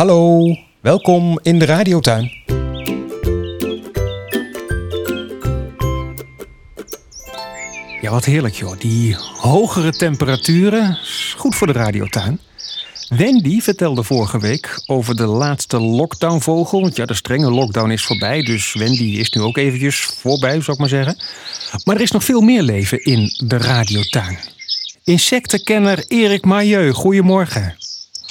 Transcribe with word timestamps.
Hallo, 0.00 0.56
welkom 0.80 1.38
in 1.42 1.58
de 1.58 1.64
radiotuin. 1.64 2.30
Ja, 8.00 8.10
wat 8.10 8.24
heerlijk 8.24 8.54
joh. 8.54 8.78
Die 8.78 9.16
hogere 9.36 9.90
temperaturen 9.90 10.98
goed 11.36 11.54
voor 11.54 11.66
de 11.66 11.72
radiotuin. 11.72 12.40
Wendy 13.08 13.60
vertelde 13.60 14.02
vorige 14.02 14.38
week 14.38 14.82
over 14.86 15.16
de 15.16 15.26
laatste 15.26 15.80
lockdownvogel. 15.80 16.80
Want 16.80 16.96
ja, 16.96 17.04
de 17.04 17.14
strenge 17.14 17.50
lockdown 17.50 17.90
is 17.90 18.04
voorbij. 18.04 18.42
Dus 18.42 18.72
Wendy 18.72 19.18
is 19.18 19.30
nu 19.30 19.42
ook 19.42 19.56
eventjes 19.56 20.00
voorbij, 20.00 20.60
zou 20.60 20.72
ik 20.72 20.78
maar 20.78 20.88
zeggen. 20.88 21.16
Maar 21.84 21.96
er 21.96 22.02
is 22.02 22.10
nog 22.10 22.24
veel 22.24 22.40
meer 22.40 22.62
leven 22.62 23.04
in 23.04 23.30
de 23.46 23.56
radiotuin. 23.56 24.38
Insectenkenner 25.04 26.04
Erik 26.08 26.44
Mailleu, 26.44 26.92
goedemorgen. 26.92 27.88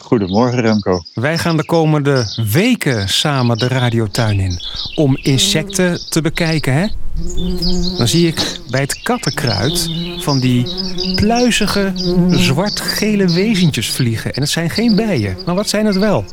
Goedemorgen 0.09 0.61
Remco. 0.61 1.01
Wij 1.13 1.37
gaan 1.37 1.57
de 1.57 1.65
komende 1.65 2.25
weken 2.51 3.09
samen 3.09 3.57
de 3.57 3.67
radiotuin 3.67 4.39
in 4.39 4.59
om 4.95 5.17
insecten 5.21 6.09
te 6.09 6.21
bekijken. 6.21 6.73
Hè? 6.73 6.87
Dan 7.97 8.07
zie 8.07 8.27
ik 8.27 8.59
bij 8.69 8.81
het 8.81 9.01
kattenkruid 9.01 9.89
van 10.19 10.39
die 10.39 10.67
pluizige 11.15 11.91
zwart-gele 12.29 13.33
wezentjes 13.33 13.89
vliegen. 13.91 14.33
En 14.33 14.41
het 14.41 14.49
zijn 14.49 14.69
geen 14.69 14.95
bijen, 14.95 15.37
maar 15.45 15.55
wat 15.55 15.69
zijn 15.69 15.85
het 15.85 15.97
wel? 15.97 16.25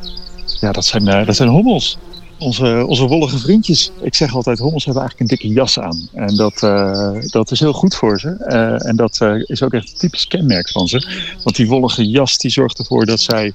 Ja, 0.60 0.72
dat 0.72 0.84
zijn, 0.84 1.06
uh, 1.06 1.26
dat 1.26 1.36
zijn 1.36 1.48
hommels 1.48 1.98
onze, 2.38 2.84
onze 2.86 3.06
wollige 3.06 3.38
vriendjes. 3.38 3.90
Ik 4.00 4.14
zeg 4.14 4.34
altijd, 4.34 4.58
hommels 4.58 4.84
hebben 4.84 5.02
eigenlijk 5.02 5.30
een 5.30 5.38
dikke 5.38 5.54
jas 5.60 5.78
aan. 5.78 6.08
En 6.14 6.36
dat, 6.36 6.62
uh, 6.62 7.16
dat 7.26 7.50
is 7.50 7.60
heel 7.60 7.72
goed 7.72 7.94
voor 7.94 8.20
ze. 8.20 8.36
Uh, 8.48 8.88
en 8.88 8.96
dat 8.96 9.18
uh, 9.22 9.42
is 9.46 9.62
ook 9.62 9.72
echt 9.72 9.90
een 9.90 9.98
typisch 9.98 10.26
kenmerk 10.26 10.70
van 10.70 10.88
ze. 10.88 11.34
Want 11.42 11.56
die 11.56 11.68
wollige 11.68 12.08
jas 12.08 12.38
die 12.38 12.50
zorgt 12.50 12.78
ervoor 12.78 13.06
dat 13.06 13.20
zij 13.20 13.52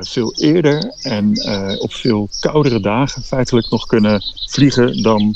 veel 0.00 0.34
eerder 0.36 0.94
en 1.02 1.28
op 1.80 1.92
veel 1.92 2.28
koudere 2.40 2.80
dagen 2.80 3.22
feitelijk 3.22 3.70
nog 3.70 3.86
kunnen 3.86 4.22
vliegen 4.50 5.02
dan, 5.02 5.34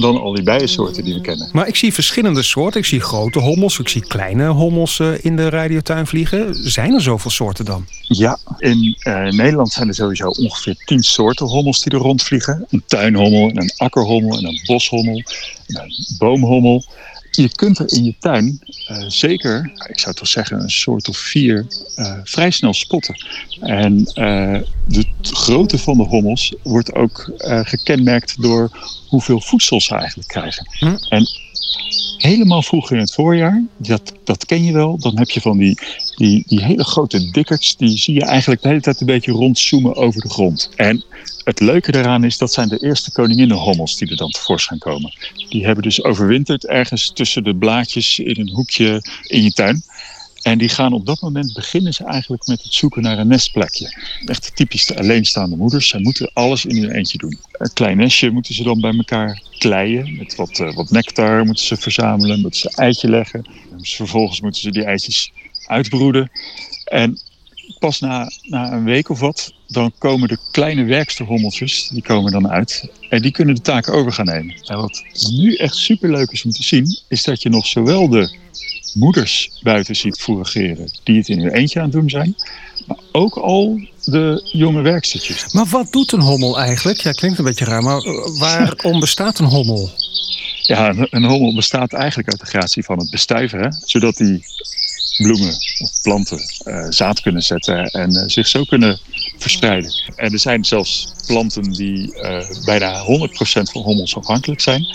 dan 0.00 0.20
al 0.20 0.34
die 0.34 0.42
bijensoorten 0.42 1.04
die 1.04 1.14
we 1.14 1.20
kennen. 1.20 1.48
Maar 1.52 1.68
ik 1.68 1.76
zie 1.76 1.92
verschillende 1.92 2.42
soorten. 2.42 2.80
Ik 2.80 2.86
zie 2.86 3.00
grote 3.00 3.38
hommels, 3.38 3.78
ik 3.78 3.88
zie 3.88 4.06
kleine 4.06 4.48
hommels 4.48 5.00
in 5.20 5.36
de 5.36 5.48
radiotuin 5.48 6.06
vliegen. 6.06 6.54
Zijn 6.70 6.94
er 6.94 7.00
zoveel 7.00 7.30
soorten 7.30 7.64
dan? 7.64 7.86
Ja, 8.00 8.38
in 8.58 8.96
Nederland 9.30 9.72
zijn 9.72 9.88
er 9.88 9.94
sowieso 9.94 10.28
ongeveer 10.28 10.76
tien 10.84 11.02
soorten 11.02 11.46
hommels 11.46 11.80
die 11.80 11.92
er 11.92 11.98
rond 11.98 12.22
vliegen. 12.22 12.66
Een 12.70 12.82
tuinhommel, 12.86 13.50
een 13.54 13.72
akkerhommel, 13.76 14.38
en 14.38 14.44
een 14.44 14.60
boshommel, 14.66 15.22
een 15.66 15.94
boomhommel. 16.18 16.84
Je 17.36 17.48
kunt 17.48 17.78
er 17.78 17.92
in 17.92 18.04
je 18.04 18.14
tuin 18.18 18.60
uh, 18.90 19.04
zeker, 19.08 19.72
ik 19.88 19.98
zou 19.98 20.14
toch 20.14 20.28
zeggen, 20.28 20.60
een 20.60 20.70
soort 20.70 21.08
of 21.08 21.16
vier 21.16 21.66
uh, 21.96 22.18
vrij 22.24 22.50
snel 22.50 22.74
spotten. 22.74 23.24
En 23.60 23.98
uh, 23.98 24.60
de 24.88 25.04
grootte 25.22 25.78
van 25.78 25.96
de 25.96 26.02
hommels 26.02 26.54
wordt 26.62 26.94
ook 26.94 27.32
gekenmerkt 27.62 28.42
door 28.42 28.70
hoeveel 29.08 29.40
voedsel 29.40 29.80
ze 29.80 29.94
eigenlijk 29.94 30.28
krijgen. 30.28 30.68
Hm? 30.78 30.96
En 31.08 31.28
helemaal 32.18 32.62
vroeg 32.62 32.90
in 32.90 32.98
het 32.98 33.12
voorjaar, 33.12 33.62
dat, 33.76 34.12
dat 34.24 34.46
ken 34.46 34.64
je 34.64 34.72
wel, 34.72 34.98
dan 34.98 35.18
heb 35.18 35.30
je 35.30 35.40
van 35.40 35.58
die, 35.58 35.78
die, 36.16 36.44
die 36.46 36.64
hele 36.64 36.84
grote 36.84 37.30
dikkerts, 37.30 37.76
die 37.76 37.98
zie 37.98 38.14
je 38.14 38.24
eigenlijk 38.24 38.62
de 38.62 38.68
hele 38.68 38.80
tijd 38.80 39.00
een 39.00 39.06
beetje 39.06 39.32
rondzoomen 39.32 39.96
over 39.96 40.20
de 40.20 40.30
grond. 40.30 40.70
En 40.76 41.04
het 41.44 41.60
leuke 41.60 41.92
daaraan 41.92 42.24
is, 42.24 42.38
dat 42.38 42.52
zijn 42.52 42.68
de 42.68 42.78
eerste 42.78 43.12
koninginnenhommels 43.12 43.96
die 43.96 44.10
er 44.10 44.16
dan 44.16 44.30
tevoorschijn 44.30 44.78
komen. 44.78 45.12
Die 45.48 45.64
hebben 45.64 45.82
dus 45.82 46.04
overwinterd 46.04 46.66
ergens 46.66 47.10
tussen 47.14 47.44
de 47.44 47.56
blaadjes 47.56 48.18
in 48.18 48.40
een 48.40 48.50
hoekje 48.50 49.02
in 49.22 49.42
je 49.42 49.52
tuin. 49.52 49.82
En 50.44 50.58
die 50.58 50.68
gaan 50.68 50.92
op 50.92 51.06
dat 51.06 51.20
moment 51.20 51.52
beginnen 51.54 51.94
ze 51.94 52.04
eigenlijk 52.04 52.46
met 52.46 52.62
het 52.62 52.74
zoeken 52.74 53.02
naar 53.02 53.18
een 53.18 53.26
nestplekje. 53.26 53.96
Echt 54.26 54.56
typisch 54.56 54.86
de 54.86 54.98
alleenstaande 54.98 55.56
moeders. 55.56 55.88
Zij 55.88 56.00
moeten 56.00 56.30
alles 56.32 56.64
in 56.64 56.82
hun 56.82 56.90
eentje 56.90 57.18
doen. 57.18 57.38
Een 57.52 57.72
klein 57.72 57.96
nestje 57.96 58.30
moeten 58.30 58.54
ze 58.54 58.62
dan 58.62 58.80
bij 58.80 58.96
elkaar 58.96 59.42
kleien. 59.58 60.16
Met 60.16 60.34
wat, 60.34 60.58
uh, 60.58 60.74
wat 60.74 60.90
nectar 60.90 61.44
moeten 61.44 61.64
ze 61.64 61.76
verzamelen. 61.76 62.40
Moeten 62.40 62.60
ze 62.60 62.70
eitje 62.76 63.08
leggen. 63.08 63.46
Vervolgens 63.80 64.40
moeten 64.40 64.60
ze 64.60 64.70
die 64.70 64.84
eitjes 64.84 65.32
uitbroeden. 65.66 66.30
En 66.84 67.18
pas 67.78 68.00
na, 68.00 68.30
na 68.42 68.72
een 68.72 68.84
week 68.84 69.08
of 69.08 69.20
wat, 69.20 69.54
dan 69.68 69.92
komen 69.98 70.28
de 70.28 70.38
kleine 70.50 70.84
werksterhommeltjes, 70.84 71.88
die 71.88 72.02
komen 72.02 72.32
dan 72.32 72.48
uit. 72.48 72.88
En 73.08 73.22
die 73.22 73.30
kunnen 73.30 73.54
de 73.54 73.60
taak 73.60 73.88
over 73.88 74.12
gaan 74.12 74.26
nemen. 74.26 74.54
En 74.62 74.76
wat 74.76 75.04
nu 75.30 75.54
echt 75.54 75.76
superleuk 75.76 76.30
is 76.30 76.44
om 76.44 76.50
te 76.50 76.62
zien, 76.62 76.98
is 77.08 77.22
dat 77.22 77.42
je 77.42 77.48
nog 77.48 77.66
zowel 77.66 78.08
de 78.08 78.42
moeders 78.94 79.50
buiten 79.62 79.96
ziet 79.96 80.20
fourageren, 80.20 80.90
die 81.02 81.16
het 81.16 81.28
in 81.28 81.40
hun 81.40 81.52
eentje 81.52 81.78
aan 81.78 81.84
het 81.84 81.94
doen 81.94 82.10
zijn, 82.10 82.34
maar 82.86 82.98
ook 83.12 83.36
al 83.36 83.80
de 84.04 84.48
jonge 84.52 84.82
werkstertjes. 84.82 85.52
Maar 85.52 85.66
wat 85.66 85.92
doet 85.92 86.12
een 86.12 86.20
hommel 86.20 86.58
eigenlijk? 86.58 87.00
Ja, 87.00 87.10
klinkt 87.10 87.38
een 87.38 87.44
beetje 87.44 87.64
raar, 87.64 87.82
maar 87.82 88.02
waarom 88.38 89.00
bestaat 89.06 89.38
een 89.38 89.46
hommel? 89.46 89.90
Ja, 90.62 90.88
een, 90.88 91.06
een 91.10 91.24
hommel 91.24 91.54
bestaat 91.54 91.92
eigenlijk 91.92 92.28
uit 92.28 92.40
de 92.40 92.46
gratie 92.46 92.84
van 92.84 92.98
het 92.98 93.10
bestuiveren, 93.10 93.82
zodat 93.84 94.16
die 94.16 94.44
bloemen 95.16 95.56
of 95.78 96.02
planten 96.02 96.38
uh, 96.64 96.86
zaad 96.88 97.20
kunnen 97.20 97.42
zetten 97.42 97.84
en 97.84 98.10
uh, 98.10 98.22
zich 98.26 98.46
zo 98.46 98.64
kunnen 98.64 98.98
verspreiden. 99.38 99.90
En 100.16 100.32
er 100.32 100.38
zijn 100.38 100.64
zelfs 100.64 101.12
planten 101.26 101.72
die 101.72 102.14
uh, 102.14 102.64
bijna 102.64 103.04
100% 103.04 103.06
van 103.72 103.82
hommels 103.82 104.16
afhankelijk 104.16 104.60
zijn. 104.60 104.86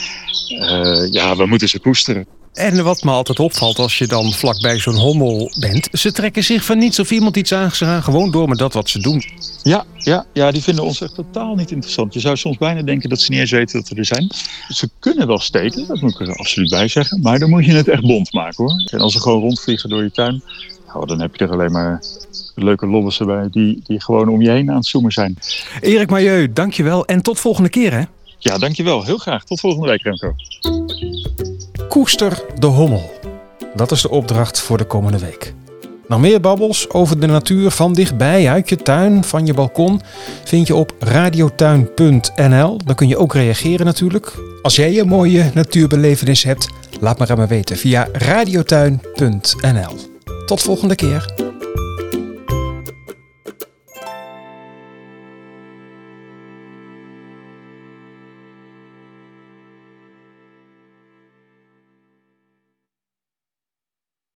ja, 1.12 1.36
we 1.36 1.46
moeten 1.46 1.70
ze 1.70 1.80
koesteren. 1.80 2.28
En 2.54 2.84
wat 2.84 3.04
me 3.04 3.12
altijd 3.12 3.40
opvalt 3.40 3.80
als 3.80 3.98
je 3.98 4.08
dan 4.08 4.34
vlakbij 4.34 4.80
zo'n 4.80 4.96
hommel 4.96 5.52
bent, 5.60 5.90
ze 5.92 6.12
trekken 6.12 6.44
zich 6.44 6.64
van 6.64 6.78
niets 6.78 7.00
of 7.00 7.12
iemand 7.12 7.38
iets 7.38 7.54
aan. 7.54 7.72
Ze 7.72 7.86
gaan 7.86 8.04
gewoon 8.04 8.32
door 8.32 8.50
met 8.50 8.58
dat 8.58 8.74
wat 8.74 8.90
ze 8.90 9.00
doen. 9.00 9.24
Ja, 9.64 9.86
ja, 9.98 10.26
ja, 10.34 10.52
die 10.52 10.62
vinden 10.62 10.84
ons 10.84 11.02
echt 11.02 11.16
totaal 11.16 11.56
niet 11.56 11.72
interessant. 11.72 12.14
Je 12.14 12.20
zou 12.20 12.38
soms 12.38 12.58
bijna 12.58 12.82
denken 12.82 13.10
dat 13.10 13.22
ze 13.22 13.32
niet 13.32 13.40
eens 13.40 13.52
weten 13.52 13.80
dat 13.80 13.90
we 13.90 13.96
er 13.96 14.06
zijn. 14.06 14.32
Ze 14.70 14.90
kunnen 15.00 15.28
wel 15.28 15.40
steken, 15.40 15.88
dat 15.88 16.02
moet 16.02 16.12
ik 16.12 16.20
er 16.20 16.36
absoluut 16.36 16.70
bij 16.70 16.88
zeggen. 16.88 17.22
Maar 17.22 17.40
dan 17.40 17.50
moet 17.50 17.66
je 17.66 17.74
het 17.74 17.88
echt 17.88 18.02
bond 18.02 18.34
maken 18.34 18.64
hoor. 18.64 18.84
En 18.92 19.00
als 19.00 19.14
ze 19.14 19.22
gewoon 19.22 19.42
rondvliegen 19.42 19.90
door 19.90 20.04
je 20.04 20.12
tuin, 20.12 20.44
nou, 20.88 21.06
dan 21.06 21.22
heb 21.22 21.36
je 21.36 21.46
er 21.46 21.52
alleen 21.52 21.72
maar 21.72 22.04
leuke 22.56 22.88
lollissen 22.88 23.26
bij 23.26 23.48
die, 23.52 23.82
die 23.84 24.02
gewoon 24.02 24.30
om 24.30 24.42
je 24.42 24.50
heen 24.50 24.70
aan 24.70 24.76
het 24.76 24.86
zoomen 24.86 25.12
zijn. 25.12 25.38
Erik 25.82 26.10
Mailleu, 26.10 26.54
dankjewel 26.54 27.06
en 27.06 27.22
tot 27.22 27.40
volgende 27.40 27.70
keer 27.70 27.94
hè. 27.94 28.04
Ja, 28.40 28.58
dankjewel. 28.58 29.04
Heel 29.04 29.18
graag. 29.18 29.44
Tot 29.44 29.60
volgende 29.60 29.88
week 29.88 30.02
Remco. 30.02 30.36
Koester 31.90 32.44
de 32.60 32.68
hommel. 32.68 33.12
Dat 33.76 33.92
is 33.92 34.02
de 34.02 34.10
opdracht 34.10 34.60
voor 34.60 34.78
de 34.78 34.84
komende 34.84 35.20
week. 35.20 35.54
Nog 36.08 36.20
meer 36.20 36.42
babbels 36.42 36.90
over 36.90 37.20
de 37.20 37.28
natuur 37.28 37.72
van 37.72 37.94
dichtbij, 37.94 38.50
uit 38.50 38.70
je 38.70 38.76
tuin, 38.76 39.24
van 39.24 39.46
je 39.46 39.54
balkon, 39.54 40.02
vind 40.44 40.68
je 40.68 40.76
op 40.76 40.94
radiotuin.nl. 41.00 42.78
Dan 42.86 42.96
kun 42.96 43.08
je 43.08 43.18
ook 43.18 43.34
reageren 43.34 43.86
natuurlijk. 43.86 44.34
Als 44.62 44.76
jij 44.76 45.00
een 45.00 45.08
mooie 45.08 45.52
natuurbelevenis 45.54 46.44
hebt, 46.44 46.70
laat 47.00 47.18
maar 47.18 47.32
aan 47.32 47.38
me 47.38 47.48
weten 47.48 47.78
via 47.78 48.08
radiotuin.nl. 48.12 49.96
Tot 50.46 50.62
volgende 50.62 50.96
keer. 50.96 51.49